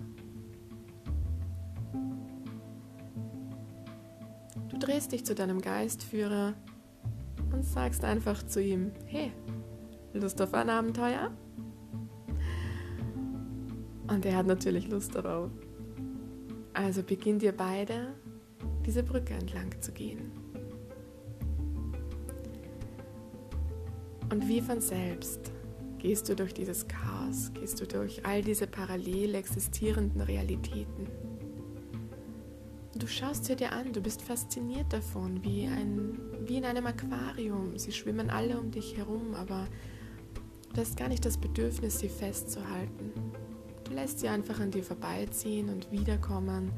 Du 4.69 4.79
drehst 4.81 5.13
dich 5.13 5.25
zu 5.25 5.37
deinem 5.37 5.61
Geistführer 5.61 6.55
sagst 7.63 8.05
einfach 8.05 8.43
zu 8.45 8.61
ihm, 8.61 8.93
hey, 9.07 9.33
Lust 10.13 10.41
auf 10.43 10.53
ein 10.55 10.69
Abenteuer? 10.69 11.31
Und 14.09 14.27
er 14.27 14.37
hat 14.37 14.47
natürlich 14.47 14.89
Lust 14.89 15.15
darauf. 15.15 15.51
Also 16.75 17.03
beginnt 17.03 17.43
ihr 17.43 17.53
beide, 17.53 18.15
diese 18.85 19.03
Brücke 19.03 19.35
entlang 19.35 19.81
zu 19.81 19.93
gehen. 19.93 20.33
Und 24.31 24.49
wie 24.49 24.61
von 24.61 24.81
selbst 24.81 25.53
gehst 25.99 26.29
du 26.29 26.35
durch 26.35 26.53
dieses 26.55 26.87
Chaos, 26.89 27.53
gehst 27.55 27.81
du 27.81 27.87
durch 27.87 28.25
all 28.27 28.43
diese 28.43 28.67
parallel 28.67 29.35
existierenden 29.35 30.21
Realitäten 30.23 31.07
du 33.03 33.09
schaust 33.09 33.47
sie 33.47 33.57
dir 33.57 33.73
an, 33.73 33.93
du 33.93 34.01
bist 34.01 34.23
fasziniert 34.23 34.93
davon, 34.93 35.43
wie, 35.43 35.67
ein, 35.67 36.17
wie 36.47 36.59
in 36.59 36.65
einem 36.65 36.87
Aquarium. 36.87 37.77
Sie 37.77 37.91
schwimmen 37.91 38.31
alle 38.31 38.57
um 38.61 38.71
dich 38.71 38.97
herum, 38.97 39.35
aber 39.35 39.67
du 40.73 40.81
hast 40.81 40.97
gar 40.97 41.09
nicht 41.09 41.25
das 41.25 41.37
Bedürfnis, 41.37 41.99
sie 41.99 42.09
festzuhalten. 42.09 43.13
Du 43.83 43.93
lässt 43.93 44.21
sie 44.21 44.29
einfach 44.29 44.61
an 44.61 44.71
dir 44.71 44.85
vorbeiziehen 44.85 45.69
und 45.69 45.91
wiederkommen. 45.91 46.71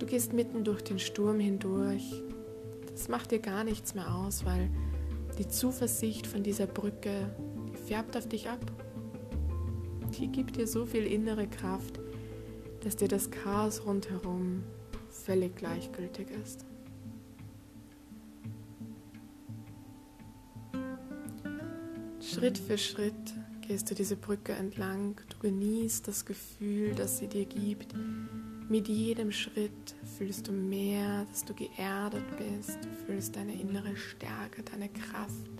Du 0.00 0.06
gehst 0.06 0.32
mitten 0.32 0.64
durch 0.64 0.82
den 0.82 0.98
Sturm 0.98 1.38
hindurch. 1.38 2.24
Das 2.90 3.06
macht 3.06 3.30
dir 3.30 3.38
gar 3.38 3.62
nichts 3.62 3.94
mehr 3.94 4.12
aus, 4.16 4.44
weil 4.44 4.68
die 5.38 5.46
Zuversicht 5.46 6.26
von 6.26 6.42
dieser 6.42 6.66
Brücke, 6.66 7.32
die 7.72 7.76
färbt 7.76 8.16
auf 8.16 8.28
dich 8.28 8.48
ab. 8.48 8.60
Die 10.18 10.26
gibt 10.26 10.56
dir 10.56 10.66
so 10.66 10.84
viel 10.84 11.06
innere 11.06 11.46
Kraft, 11.46 12.00
dass 12.80 12.96
dir 12.96 13.08
das 13.08 13.30
Chaos 13.30 13.86
rundherum 13.86 14.64
völlig 15.24 15.56
gleichgültig 15.56 16.28
ist. 16.42 16.66
Schritt 22.20 22.58
für 22.58 22.78
Schritt 22.78 23.34
gehst 23.66 23.90
du 23.90 23.94
diese 23.94 24.16
Brücke 24.16 24.52
entlang, 24.52 25.20
du 25.30 25.38
genießt 25.38 26.06
das 26.08 26.24
Gefühl, 26.24 26.94
das 26.94 27.18
sie 27.18 27.28
dir 27.28 27.46
gibt. 27.46 27.94
Mit 28.68 28.88
jedem 28.88 29.30
Schritt 29.30 29.94
fühlst 30.16 30.48
du 30.48 30.52
mehr, 30.52 31.26
dass 31.26 31.44
du 31.44 31.54
geerdet 31.54 32.24
bist, 32.36 32.78
du 32.82 32.88
fühlst 33.06 33.36
deine 33.36 33.54
innere 33.60 33.96
Stärke, 33.96 34.62
deine 34.62 34.88
Kraft. 34.88 35.50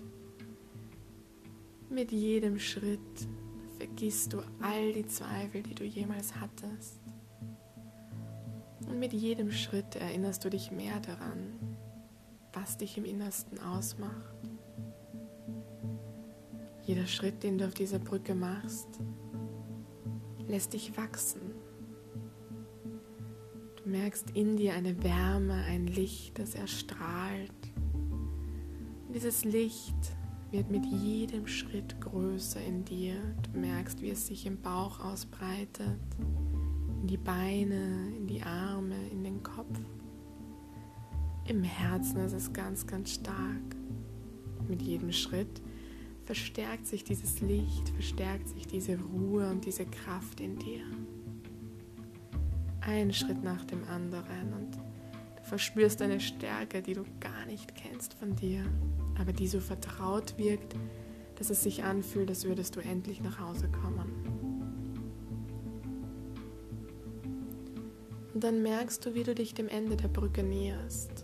Mit 1.89 2.11
jedem 2.11 2.59
Schritt 2.59 2.99
vergisst 3.77 4.33
du 4.33 4.39
all 4.59 4.93
die 4.93 5.05
Zweifel, 5.05 5.63
die 5.63 5.75
du 5.75 5.83
jemals 5.83 6.35
hattest. 6.35 7.04
Und 8.87 8.99
mit 8.99 9.13
jedem 9.13 9.51
Schritt 9.51 9.95
erinnerst 9.95 10.45
du 10.45 10.49
dich 10.49 10.71
mehr 10.71 10.99
daran, 10.99 11.77
was 12.53 12.77
dich 12.77 12.97
im 12.97 13.05
Innersten 13.05 13.59
ausmacht. 13.59 14.35
Jeder 16.83 17.07
Schritt, 17.07 17.41
den 17.43 17.57
du 17.57 17.65
auf 17.65 17.73
dieser 17.73 17.99
Brücke 17.99 18.35
machst, 18.35 18.87
lässt 20.47 20.73
dich 20.73 20.95
wachsen. 20.97 21.41
Du 23.83 23.89
merkst 23.89 24.31
in 24.31 24.55
dir 24.55 24.73
eine 24.73 25.03
Wärme, 25.03 25.53
ein 25.53 25.87
Licht, 25.87 26.37
das 26.37 26.55
erstrahlt. 26.55 27.51
Und 29.07 29.13
dieses 29.13 29.45
Licht 29.45 29.95
wird 30.51 30.69
mit 30.69 30.85
jedem 30.85 31.47
Schritt 31.47 31.99
größer 32.01 32.61
in 32.63 32.85
dir. 32.85 33.15
Du 33.51 33.59
merkst, 33.59 34.01
wie 34.01 34.11
es 34.11 34.27
sich 34.27 34.45
im 34.45 34.61
Bauch 34.61 34.99
ausbreitet, 34.99 35.99
in 37.05 37.09
die 37.09 37.17
Beine, 37.17 38.07
in 38.17 38.25
die 38.25 38.41
Arme, 38.41 38.95
in 39.11 39.23
den 39.23 39.43
Kopf. 39.43 39.77
Im 41.47 41.61
Herzen 41.61 42.17
ist 42.25 42.33
es 42.33 42.51
ganz, 42.51 42.87
ganz 42.87 43.11
stark. 43.11 43.75
Mit 44.67 44.81
jedem 44.81 45.11
Schritt 45.11 45.61
verstärkt 46.25 46.87
sich 46.87 47.03
dieses 47.03 47.41
Licht, 47.41 47.89
verstärkt 47.89 48.49
sich 48.49 48.65
diese 48.65 48.97
Ruhe 48.99 49.47
und 49.51 49.67
diese 49.67 49.85
Kraft 49.85 50.39
in 50.39 50.57
dir. 50.57 50.81
Ein 52.81 53.13
Schritt 53.13 53.43
nach 53.43 53.63
dem 53.65 53.83
anderen 53.87 54.53
und 54.53 54.73
du 54.73 55.43
verspürst 55.43 56.01
eine 56.01 56.19
Stärke, 56.19 56.81
die 56.81 56.93
du 56.93 57.03
gar 57.19 57.45
nicht 57.45 57.75
kennst 57.75 58.15
von 58.15 58.35
dir, 58.35 58.63
aber 59.19 59.31
die 59.31 59.47
so 59.47 59.59
vertraut 59.59 60.39
wirkt, 60.39 60.75
dass 61.35 61.51
es 61.51 61.61
sich 61.61 61.83
anfühlt, 61.83 62.29
als 62.29 62.45
würdest 62.45 62.75
du 62.75 62.79
endlich 62.79 63.21
nach 63.21 63.39
Hause 63.39 63.69
kommen. 63.69 64.44
Und 68.35 68.43
dann 68.43 68.61
merkst 68.61 69.05
du, 69.05 69.15
wie 69.15 69.23
du 69.23 69.33
dich 69.33 69.53
dem 69.53 69.69
Ende 69.69 69.95
der 69.95 70.09
Brücke 70.09 70.43
näherst. 70.43 71.23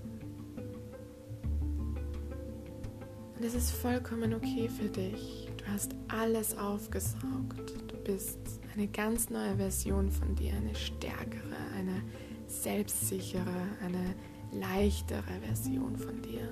Und 3.35 3.43
es 3.43 3.53
ist 3.53 3.71
vollkommen 3.71 4.33
okay 4.33 4.69
für 4.69 4.87
dich. 4.87 5.49
Du 5.57 5.65
hast 5.67 5.93
alles 6.07 6.57
aufgesaugt. 6.57 7.73
Du 7.89 7.97
bist 7.97 8.39
eine 8.73 8.87
ganz 8.87 9.29
neue 9.29 9.57
Version 9.57 10.09
von 10.09 10.35
dir, 10.35 10.53
eine 10.53 10.73
stärkere, 10.73 11.57
eine 11.77 12.01
selbstsichere, 12.47 13.67
eine 13.83 14.15
leichtere 14.53 15.41
Version 15.45 15.97
von 15.97 16.21
dir. 16.21 16.47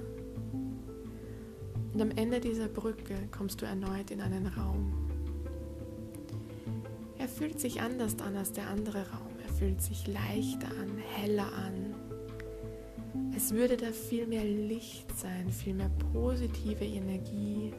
Und 1.93 2.01
am 2.01 2.11
Ende 2.11 2.41
dieser 2.41 2.67
Brücke 2.67 3.15
kommst 3.31 3.61
du 3.61 3.65
erneut 3.65 4.11
in 4.11 4.19
einen 4.19 4.47
Raum. 4.47 5.09
Er 7.17 7.29
fühlt 7.29 7.61
sich 7.61 7.79
anders 7.79 8.19
an 8.19 8.35
als 8.35 8.51
der 8.51 8.67
andere 8.67 9.09
Raum. 9.09 9.28
Fühlt 9.59 9.81
sich 9.81 10.07
leichter 10.07 10.69
an, 10.69 10.97
heller 11.15 11.51
an, 11.53 11.93
es 13.35 13.53
würde 13.53 13.77
da 13.77 13.91
viel 13.91 14.27
mehr 14.27 14.43
Licht 14.43 15.17
sein, 15.17 15.49
viel 15.49 15.73
mehr 15.73 15.89
positive 16.11 16.83
Energie. 16.83 17.73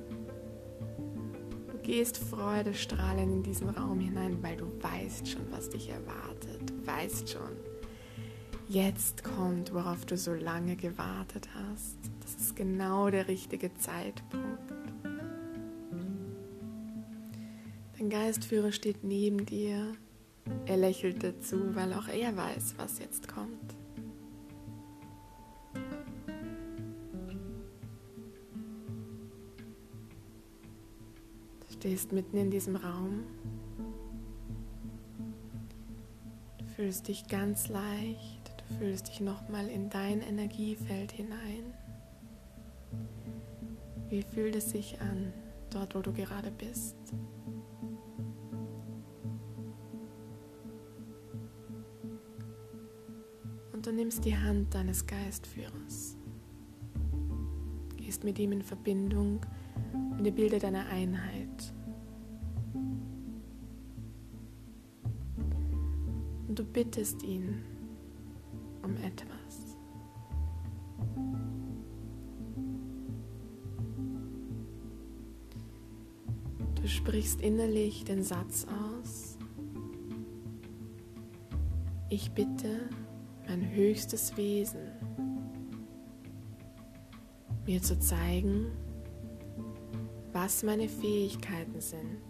Du 1.71 1.79
gehst 1.83 2.17
freudestrahlend 2.17 3.33
in 3.33 3.43
diesen 3.43 3.69
Raum 3.69 4.01
hinein, 4.01 4.43
weil 4.43 4.57
du 4.57 4.67
weißt 4.83 5.29
schon, 5.29 5.43
was 5.51 5.69
dich 5.69 5.91
erwartet. 5.91 6.71
Du 6.71 6.87
weißt 6.87 7.29
schon, 7.29 7.57
jetzt 8.69 9.23
kommt, 9.23 9.75
worauf 9.75 10.07
du 10.07 10.17
so 10.17 10.33
lange 10.33 10.77
gewartet 10.77 11.49
hast. 11.55 11.99
Das 12.21 12.35
ist 12.37 12.57
genau 12.57 13.11
der 13.11 13.29
richtige 13.29 13.75
Zeitpunkt. 13.75 14.73
Dein 17.99 18.09
Geistführer 18.09 18.73
steht 18.73 19.05
neben 19.05 19.45
dir. 19.45 19.93
Er 20.67 20.77
lächelt 20.77 21.23
dazu, 21.23 21.75
weil 21.75 21.93
auch 21.93 22.09
er 22.09 22.37
weiß, 22.37 22.75
was 22.79 22.99
jetzt 22.99 23.29
kommt. 23.29 23.75
stehst 31.81 32.13
mitten 32.13 32.37
in 32.37 32.51
diesem 32.51 32.77
Raum. 32.77 33.25
Du 36.59 36.65
fühlst 36.77 37.09
dich 37.09 37.27
ganz 37.27 37.69
leicht. 37.69 38.53
Du 38.69 38.75
fühlst 38.75 39.09
dich 39.09 39.21
nochmal 39.21 39.67
in 39.69 39.89
dein 39.89 40.21
Energiefeld 40.21 41.11
hinein. 41.11 41.73
Wie 44.11 44.23
fühlt 44.23 44.57
es 44.57 44.71
sich 44.71 45.01
an, 45.01 45.33
dort 45.71 45.95
wo 45.95 46.01
du 46.01 46.13
gerade 46.13 46.51
bist? 46.51 46.97
Du 53.91 53.97
nimmst 53.97 54.25
die 54.25 54.37
Hand 54.37 54.73
deines 54.73 55.05
Geistführers, 55.05 56.17
gehst 57.97 58.23
mit 58.23 58.39
ihm 58.39 58.53
in 58.53 58.63
Verbindung 58.63 59.45
und 60.17 60.25
ihr 60.25 60.31
bildet 60.31 60.65
eine 60.65 60.87
Einheit. 60.87 61.75
Und 66.47 66.57
du 66.57 66.63
bittest 66.63 67.25
ihn 67.25 67.63
um 68.85 68.97
etwas. 68.99 69.77
Du 76.81 76.87
sprichst 76.87 77.41
innerlich 77.41 78.05
den 78.05 78.23
Satz 78.23 78.69
aus. 78.69 79.37
Ich 82.09 82.31
bitte 82.31 82.89
mein 83.51 83.69
höchstes 83.75 84.37
Wesen, 84.37 84.93
mir 87.67 87.83
zu 87.83 87.99
zeigen, 87.99 88.71
was 90.33 90.63
meine 90.63 90.89
Fähigkeiten 90.89 91.81
sind, 91.81 92.21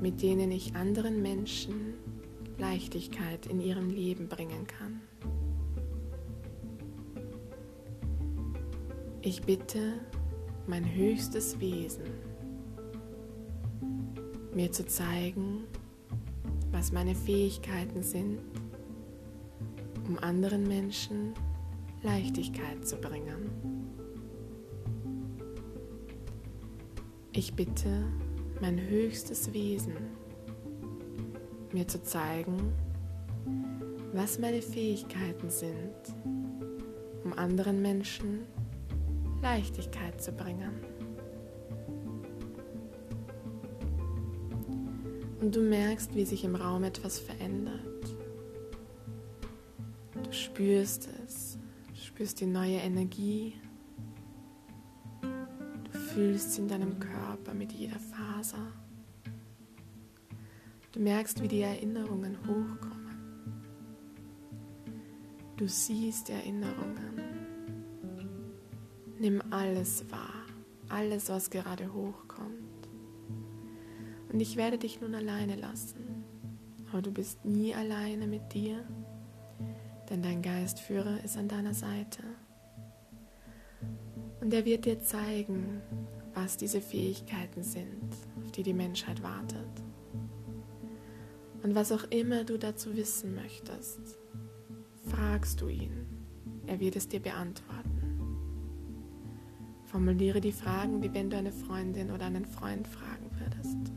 mit 0.00 0.22
denen 0.22 0.52
ich 0.52 0.76
anderen 0.76 1.20
Menschen 1.20 1.94
Leichtigkeit 2.58 3.46
in 3.46 3.60
ihrem 3.60 3.90
Leben 3.90 4.28
bringen 4.28 4.68
kann. 4.68 5.00
Ich 9.20 9.42
bitte 9.42 9.94
mein 10.68 10.94
höchstes 10.94 11.58
Wesen, 11.58 12.06
mir 14.54 14.70
zu 14.70 14.86
zeigen, 14.86 15.64
was 16.70 16.92
meine 16.92 17.16
Fähigkeiten 17.16 18.04
sind, 18.04 18.38
um 20.16 20.22
anderen 20.22 20.66
Menschen 20.66 21.34
Leichtigkeit 22.02 22.86
zu 22.86 22.96
bringen. 22.96 23.50
Ich 27.32 27.54
bitte 27.54 28.04
mein 28.60 28.80
höchstes 28.80 29.52
Wesen, 29.52 29.94
mir 31.72 31.86
zu 31.86 32.02
zeigen, 32.02 32.72
was 34.12 34.38
meine 34.38 34.62
Fähigkeiten 34.62 35.50
sind, 35.50 36.14
um 37.24 37.32
anderen 37.34 37.82
Menschen 37.82 38.46
Leichtigkeit 39.42 40.22
zu 40.22 40.32
bringen. 40.32 40.80
Und 45.40 45.54
du 45.54 45.60
merkst, 45.60 46.14
wie 46.14 46.24
sich 46.24 46.44
im 46.44 46.54
Raum 46.54 46.84
etwas 46.84 47.18
verändert. 47.18 48.15
Du 50.36 50.42
spürst 50.42 51.08
es, 51.24 51.58
du 51.88 51.98
spürst 51.98 52.40
die 52.42 52.46
neue 52.46 52.76
Energie 52.76 53.54
fühlst 56.12 56.58
in 56.58 56.68
deinem 56.68 56.98
Körper 57.00 57.54
mit 57.54 57.72
jeder 57.72 57.98
Faser. 57.98 58.70
Du 60.92 61.00
merkst, 61.00 61.42
wie 61.42 61.48
die 61.48 61.62
Erinnerungen 61.62 62.36
hochkommen. 62.46 63.64
Du 65.56 65.66
siehst 65.66 66.28
Erinnerungen. 66.28 67.18
Nimm 69.18 69.42
alles 69.50 70.04
wahr, 70.10 70.44
alles, 70.90 71.30
was 71.30 71.48
gerade 71.48 71.94
hochkommt. 71.94 72.90
Und 74.30 74.40
ich 74.40 74.56
werde 74.56 74.76
dich 74.76 75.00
nun 75.00 75.14
alleine 75.14 75.56
lassen. 75.56 76.26
Aber 76.90 77.00
du 77.00 77.10
bist 77.10 77.42
nie 77.46 77.74
alleine 77.74 78.26
mit 78.26 78.52
dir, 78.52 78.86
denn 80.10 80.22
dein 80.22 80.42
Geistführer 80.42 81.22
ist 81.24 81.36
an 81.36 81.48
deiner 81.48 81.74
Seite. 81.74 82.22
Und 84.40 84.52
er 84.54 84.64
wird 84.64 84.84
dir 84.84 85.00
zeigen, 85.00 85.80
was 86.34 86.56
diese 86.56 86.80
Fähigkeiten 86.80 87.62
sind, 87.62 88.12
auf 88.42 88.52
die 88.52 88.62
die 88.62 88.74
Menschheit 88.74 89.22
wartet. 89.22 89.82
Und 91.62 91.74
was 91.74 91.90
auch 91.90 92.04
immer 92.10 92.44
du 92.44 92.58
dazu 92.58 92.94
wissen 92.96 93.34
möchtest, 93.34 94.18
fragst 95.08 95.60
du 95.60 95.68
ihn. 95.68 96.06
Er 96.66 96.78
wird 96.80 96.96
es 96.96 97.08
dir 97.08 97.20
beantworten. 97.20 97.96
Formuliere 99.84 100.40
die 100.40 100.52
Fragen, 100.52 101.02
wie 101.02 101.12
wenn 101.14 101.30
du 101.30 101.36
eine 101.36 101.52
Freundin 101.52 102.10
oder 102.10 102.26
einen 102.26 102.44
Freund 102.44 102.86
fragen 102.86 103.30
würdest. 103.38 103.92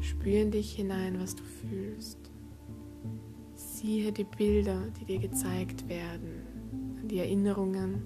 Spür 0.00 0.42
in 0.42 0.50
dich 0.50 0.74
hinein, 0.74 1.20
was 1.20 1.36
du 1.36 1.44
fühlst. 1.44 2.21
Siehe 3.82 4.12
die 4.12 4.22
Bilder, 4.22 4.80
die 5.00 5.04
dir 5.04 5.18
gezeigt 5.18 5.88
werden, 5.88 6.46
die 7.02 7.18
Erinnerungen 7.18 8.00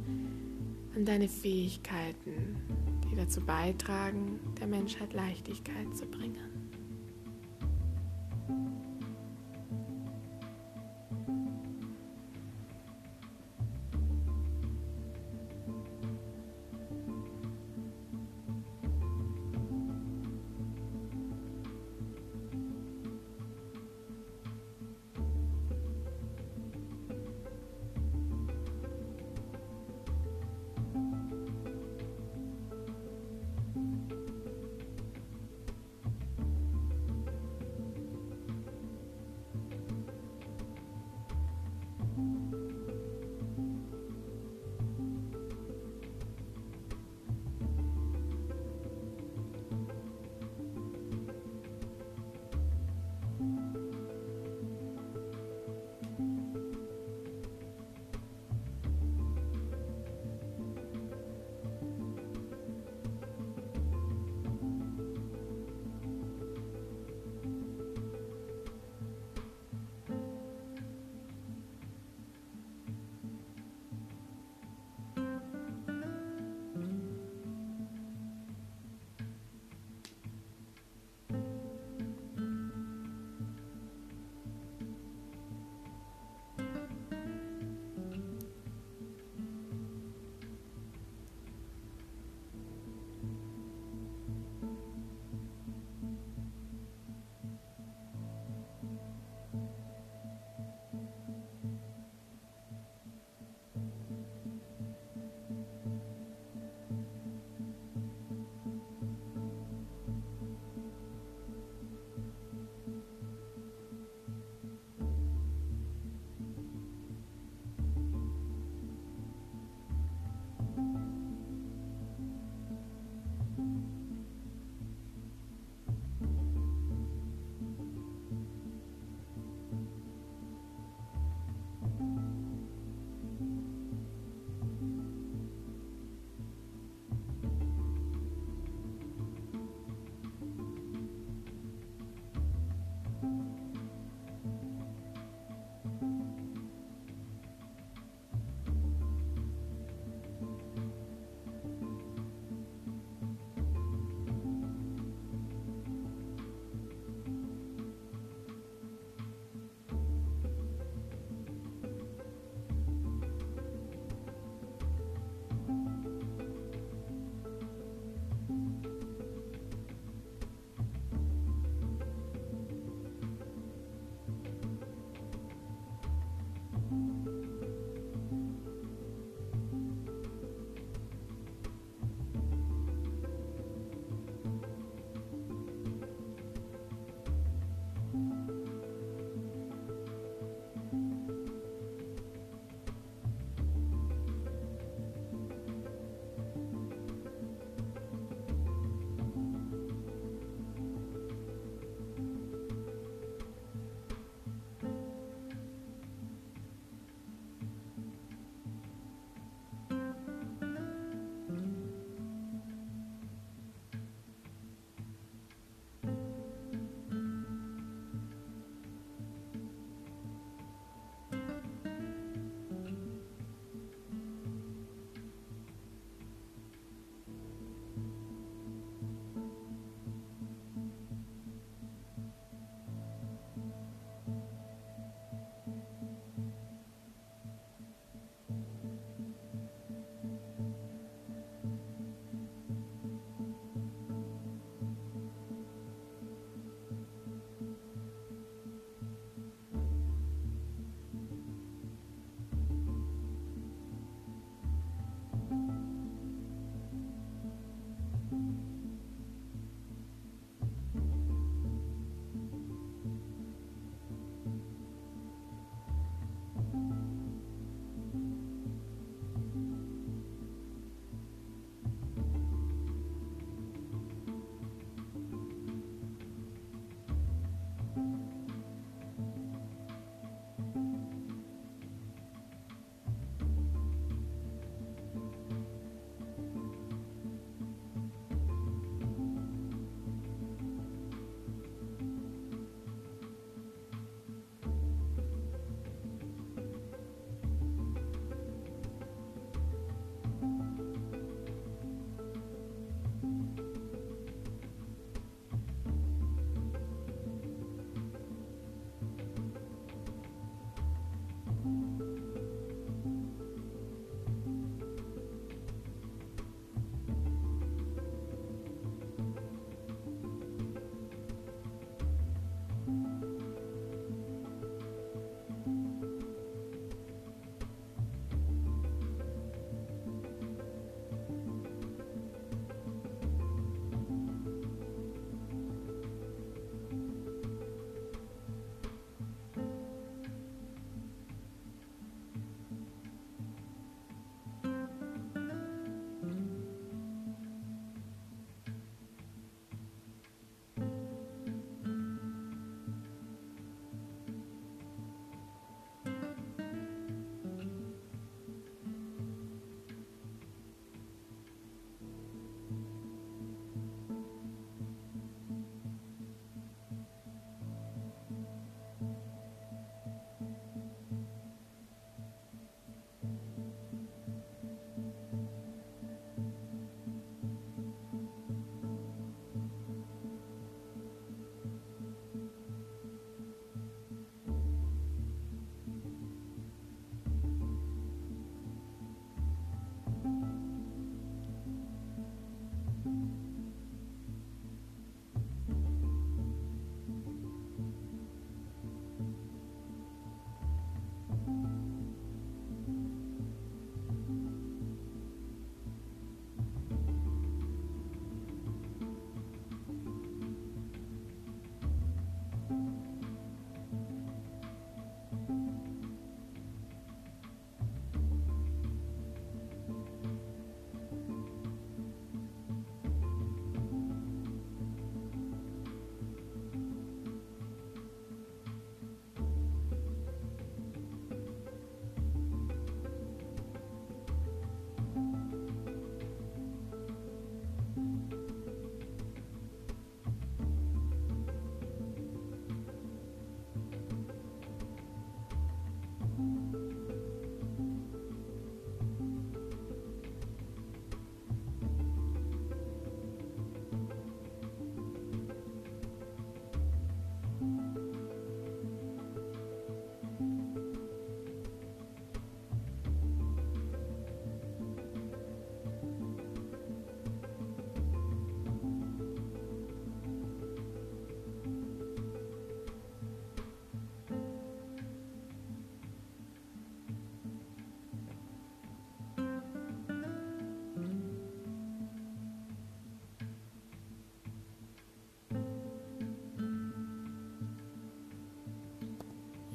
an 0.94 1.04
deine 1.04 1.28
Fähigkeiten, 1.28 2.56
die 3.04 3.14
dazu 3.14 3.42
beitragen, 3.42 4.40
der 4.58 4.68
Menschheit 4.68 5.12
Leichtigkeit 5.12 5.94
zu 5.94 6.06
bringen. 6.06 6.56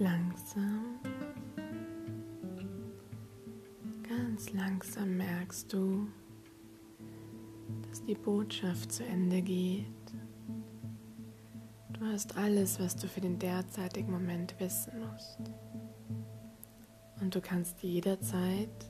Langsam, 0.02 0.98
ganz 4.02 4.52
langsam 4.52 5.16
merkst 5.16 5.72
du, 5.72 6.08
dass 7.88 8.04
die 8.06 8.16
Botschaft 8.16 8.92
zu 8.94 9.06
Ende 9.06 9.44
geht. 9.44 9.86
Du 11.94 12.04
hast 12.04 12.36
alles, 12.36 12.80
was 12.80 12.96
du 12.96 13.08
für 13.08 13.22
den 13.22 13.38
derzeitigen 13.38 14.12
Moment 14.12 14.60
wissen 14.60 14.92
musst. 15.02 15.38
Und 17.22 17.36
du 17.36 17.40
kannst 17.40 17.84
jederzeit 17.84 18.90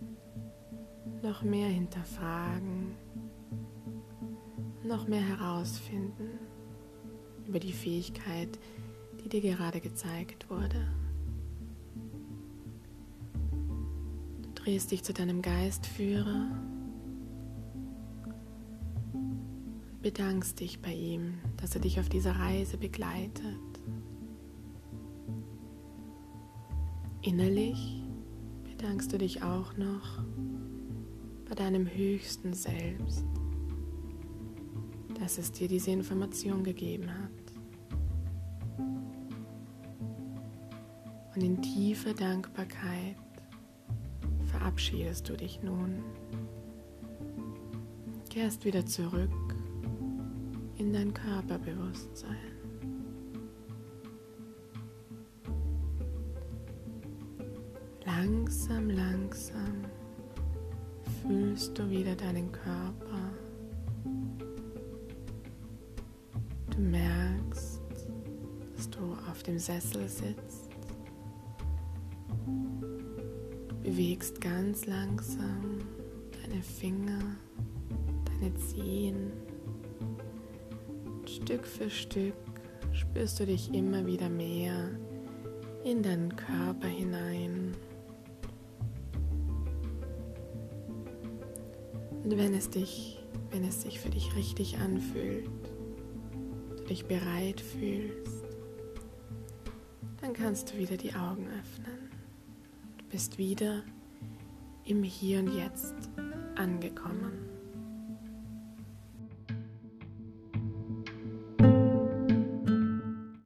noch 1.21 1.43
mehr 1.43 1.67
hinterfragen, 1.67 2.95
noch 4.86 5.10
mehr 5.10 5.28
herausfinden 5.28 6.39
über 7.45 7.60
die 7.60 7.74
Fähigkeit, 7.74 8.58
die 9.21 9.28
dir 9.28 9.41
gerade 9.41 9.82
gezeigt 9.82 10.50
wurde. 10.50 11.01
Drehst 14.63 14.91
dich 14.91 15.04
zu 15.04 15.13
deinem 15.13 15.41
Geistführer 15.41 16.47
bedankst 20.02 20.60
dich 20.60 20.82
bei 20.82 20.93
ihm, 20.93 21.36
dass 21.58 21.76
er 21.76 21.82
dich 21.82 22.00
auf 22.00 22.10
dieser 22.10 22.36
Reise 22.36 22.78
begleitet. 22.78 23.60
Innerlich 27.21 28.04
bedankst 28.63 29.13
du 29.13 29.19
dich 29.19 29.43
auch 29.43 29.78
noch 29.78 30.24
bei 31.47 31.54
deinem 31.54 31.86
höchsten 31.86 32.54
Selbst, 32.54 33.26
dass 35.19 35.38
es 35.38 35.52
dir 35.52 35.67
diese 35.67 35.91
Information 35.91 36.63
gegeben 36.63 37.12
hat. 37.12 37.32
Und 41.36 41.43
in 41.43 41.62
tiefer 41.62 42.13
Dankbarkeit 42.13 43.15
verabschiedest 44.72 45.28
du 45.28 45.36
dich 45.36 45.62
nun, 45.62 46.02
kehrst 48.30 48.64
wieder 48.64 48.86
zurück 48.86 49.30
in 50.78 50.94
dein 50.94 51.14
Körperbewusstsein. 51.14 52.38
Langsam, 58.06 58.90
langsam 58.90 59.82
fühlst 61.22 61.78
du 61.78 61.90
wieder 61.90 62.16
deinen 62.16 62.50
Körper. 62.54 63.34
Du 66.70 66.80
merkst, 66.80 67.82
dass 68.78 68.90
du 68.90 69.18
auf 69.30 69.44
dem 69.44 69.60
Sessel 69.60 70.08
sitzt. 70.08 70.71
Bewegst 73.92 74.40
ganz 74.40 74.86
langsam 74.86 75.80
deine 76.42 76.64
Finger, 76.64 77.20
deine 78.26 78.56
Zehen. 78.56 79.34
Stück 81.26 81.68
für 81.68 81.90
Stück 81.90 82.34
spürst 82.94 83.42
du 83.42 83.46
dich 83.46 83.74
immer 83.74 84.06
wieder 84.06 84.30
mehr 84.30 84.92
in 85.84 86.02
deinen 86.04 86.34
Körper 86.38 86.88
hinein. 86.88 87.76
Und 92.24 92.38
wenn 92.38 92.54
es 92.54 92.70
dich, 92.70 93.20
wenn 93.50 93.66
es 93.66 93.82
sich 93.82 94.00
für 94.00 94.10
dich 94.10 94.34
richtig 94.38 94.78
anfühlt, 94.78 95.50
du 96.78 96.84
dich 96.86 97.06
bereit 97.08 97.60
fühlst, 97.60 98.46
dann 100.22 100.32
kannst 100.32 100.72
du 100.72 100.78
wieder 100.78 100.96
die 100.96 101.14
Augen 101.14 101.46
öffnen. 101.60 101.91
Bist 103.12 103.38
wieder 103.38 103.84
im 104.86 105.04
Hier 105.04 105.39
und 105.39 105.54
Jetzt 105.54 105.93
angekommen. 106.56 107.51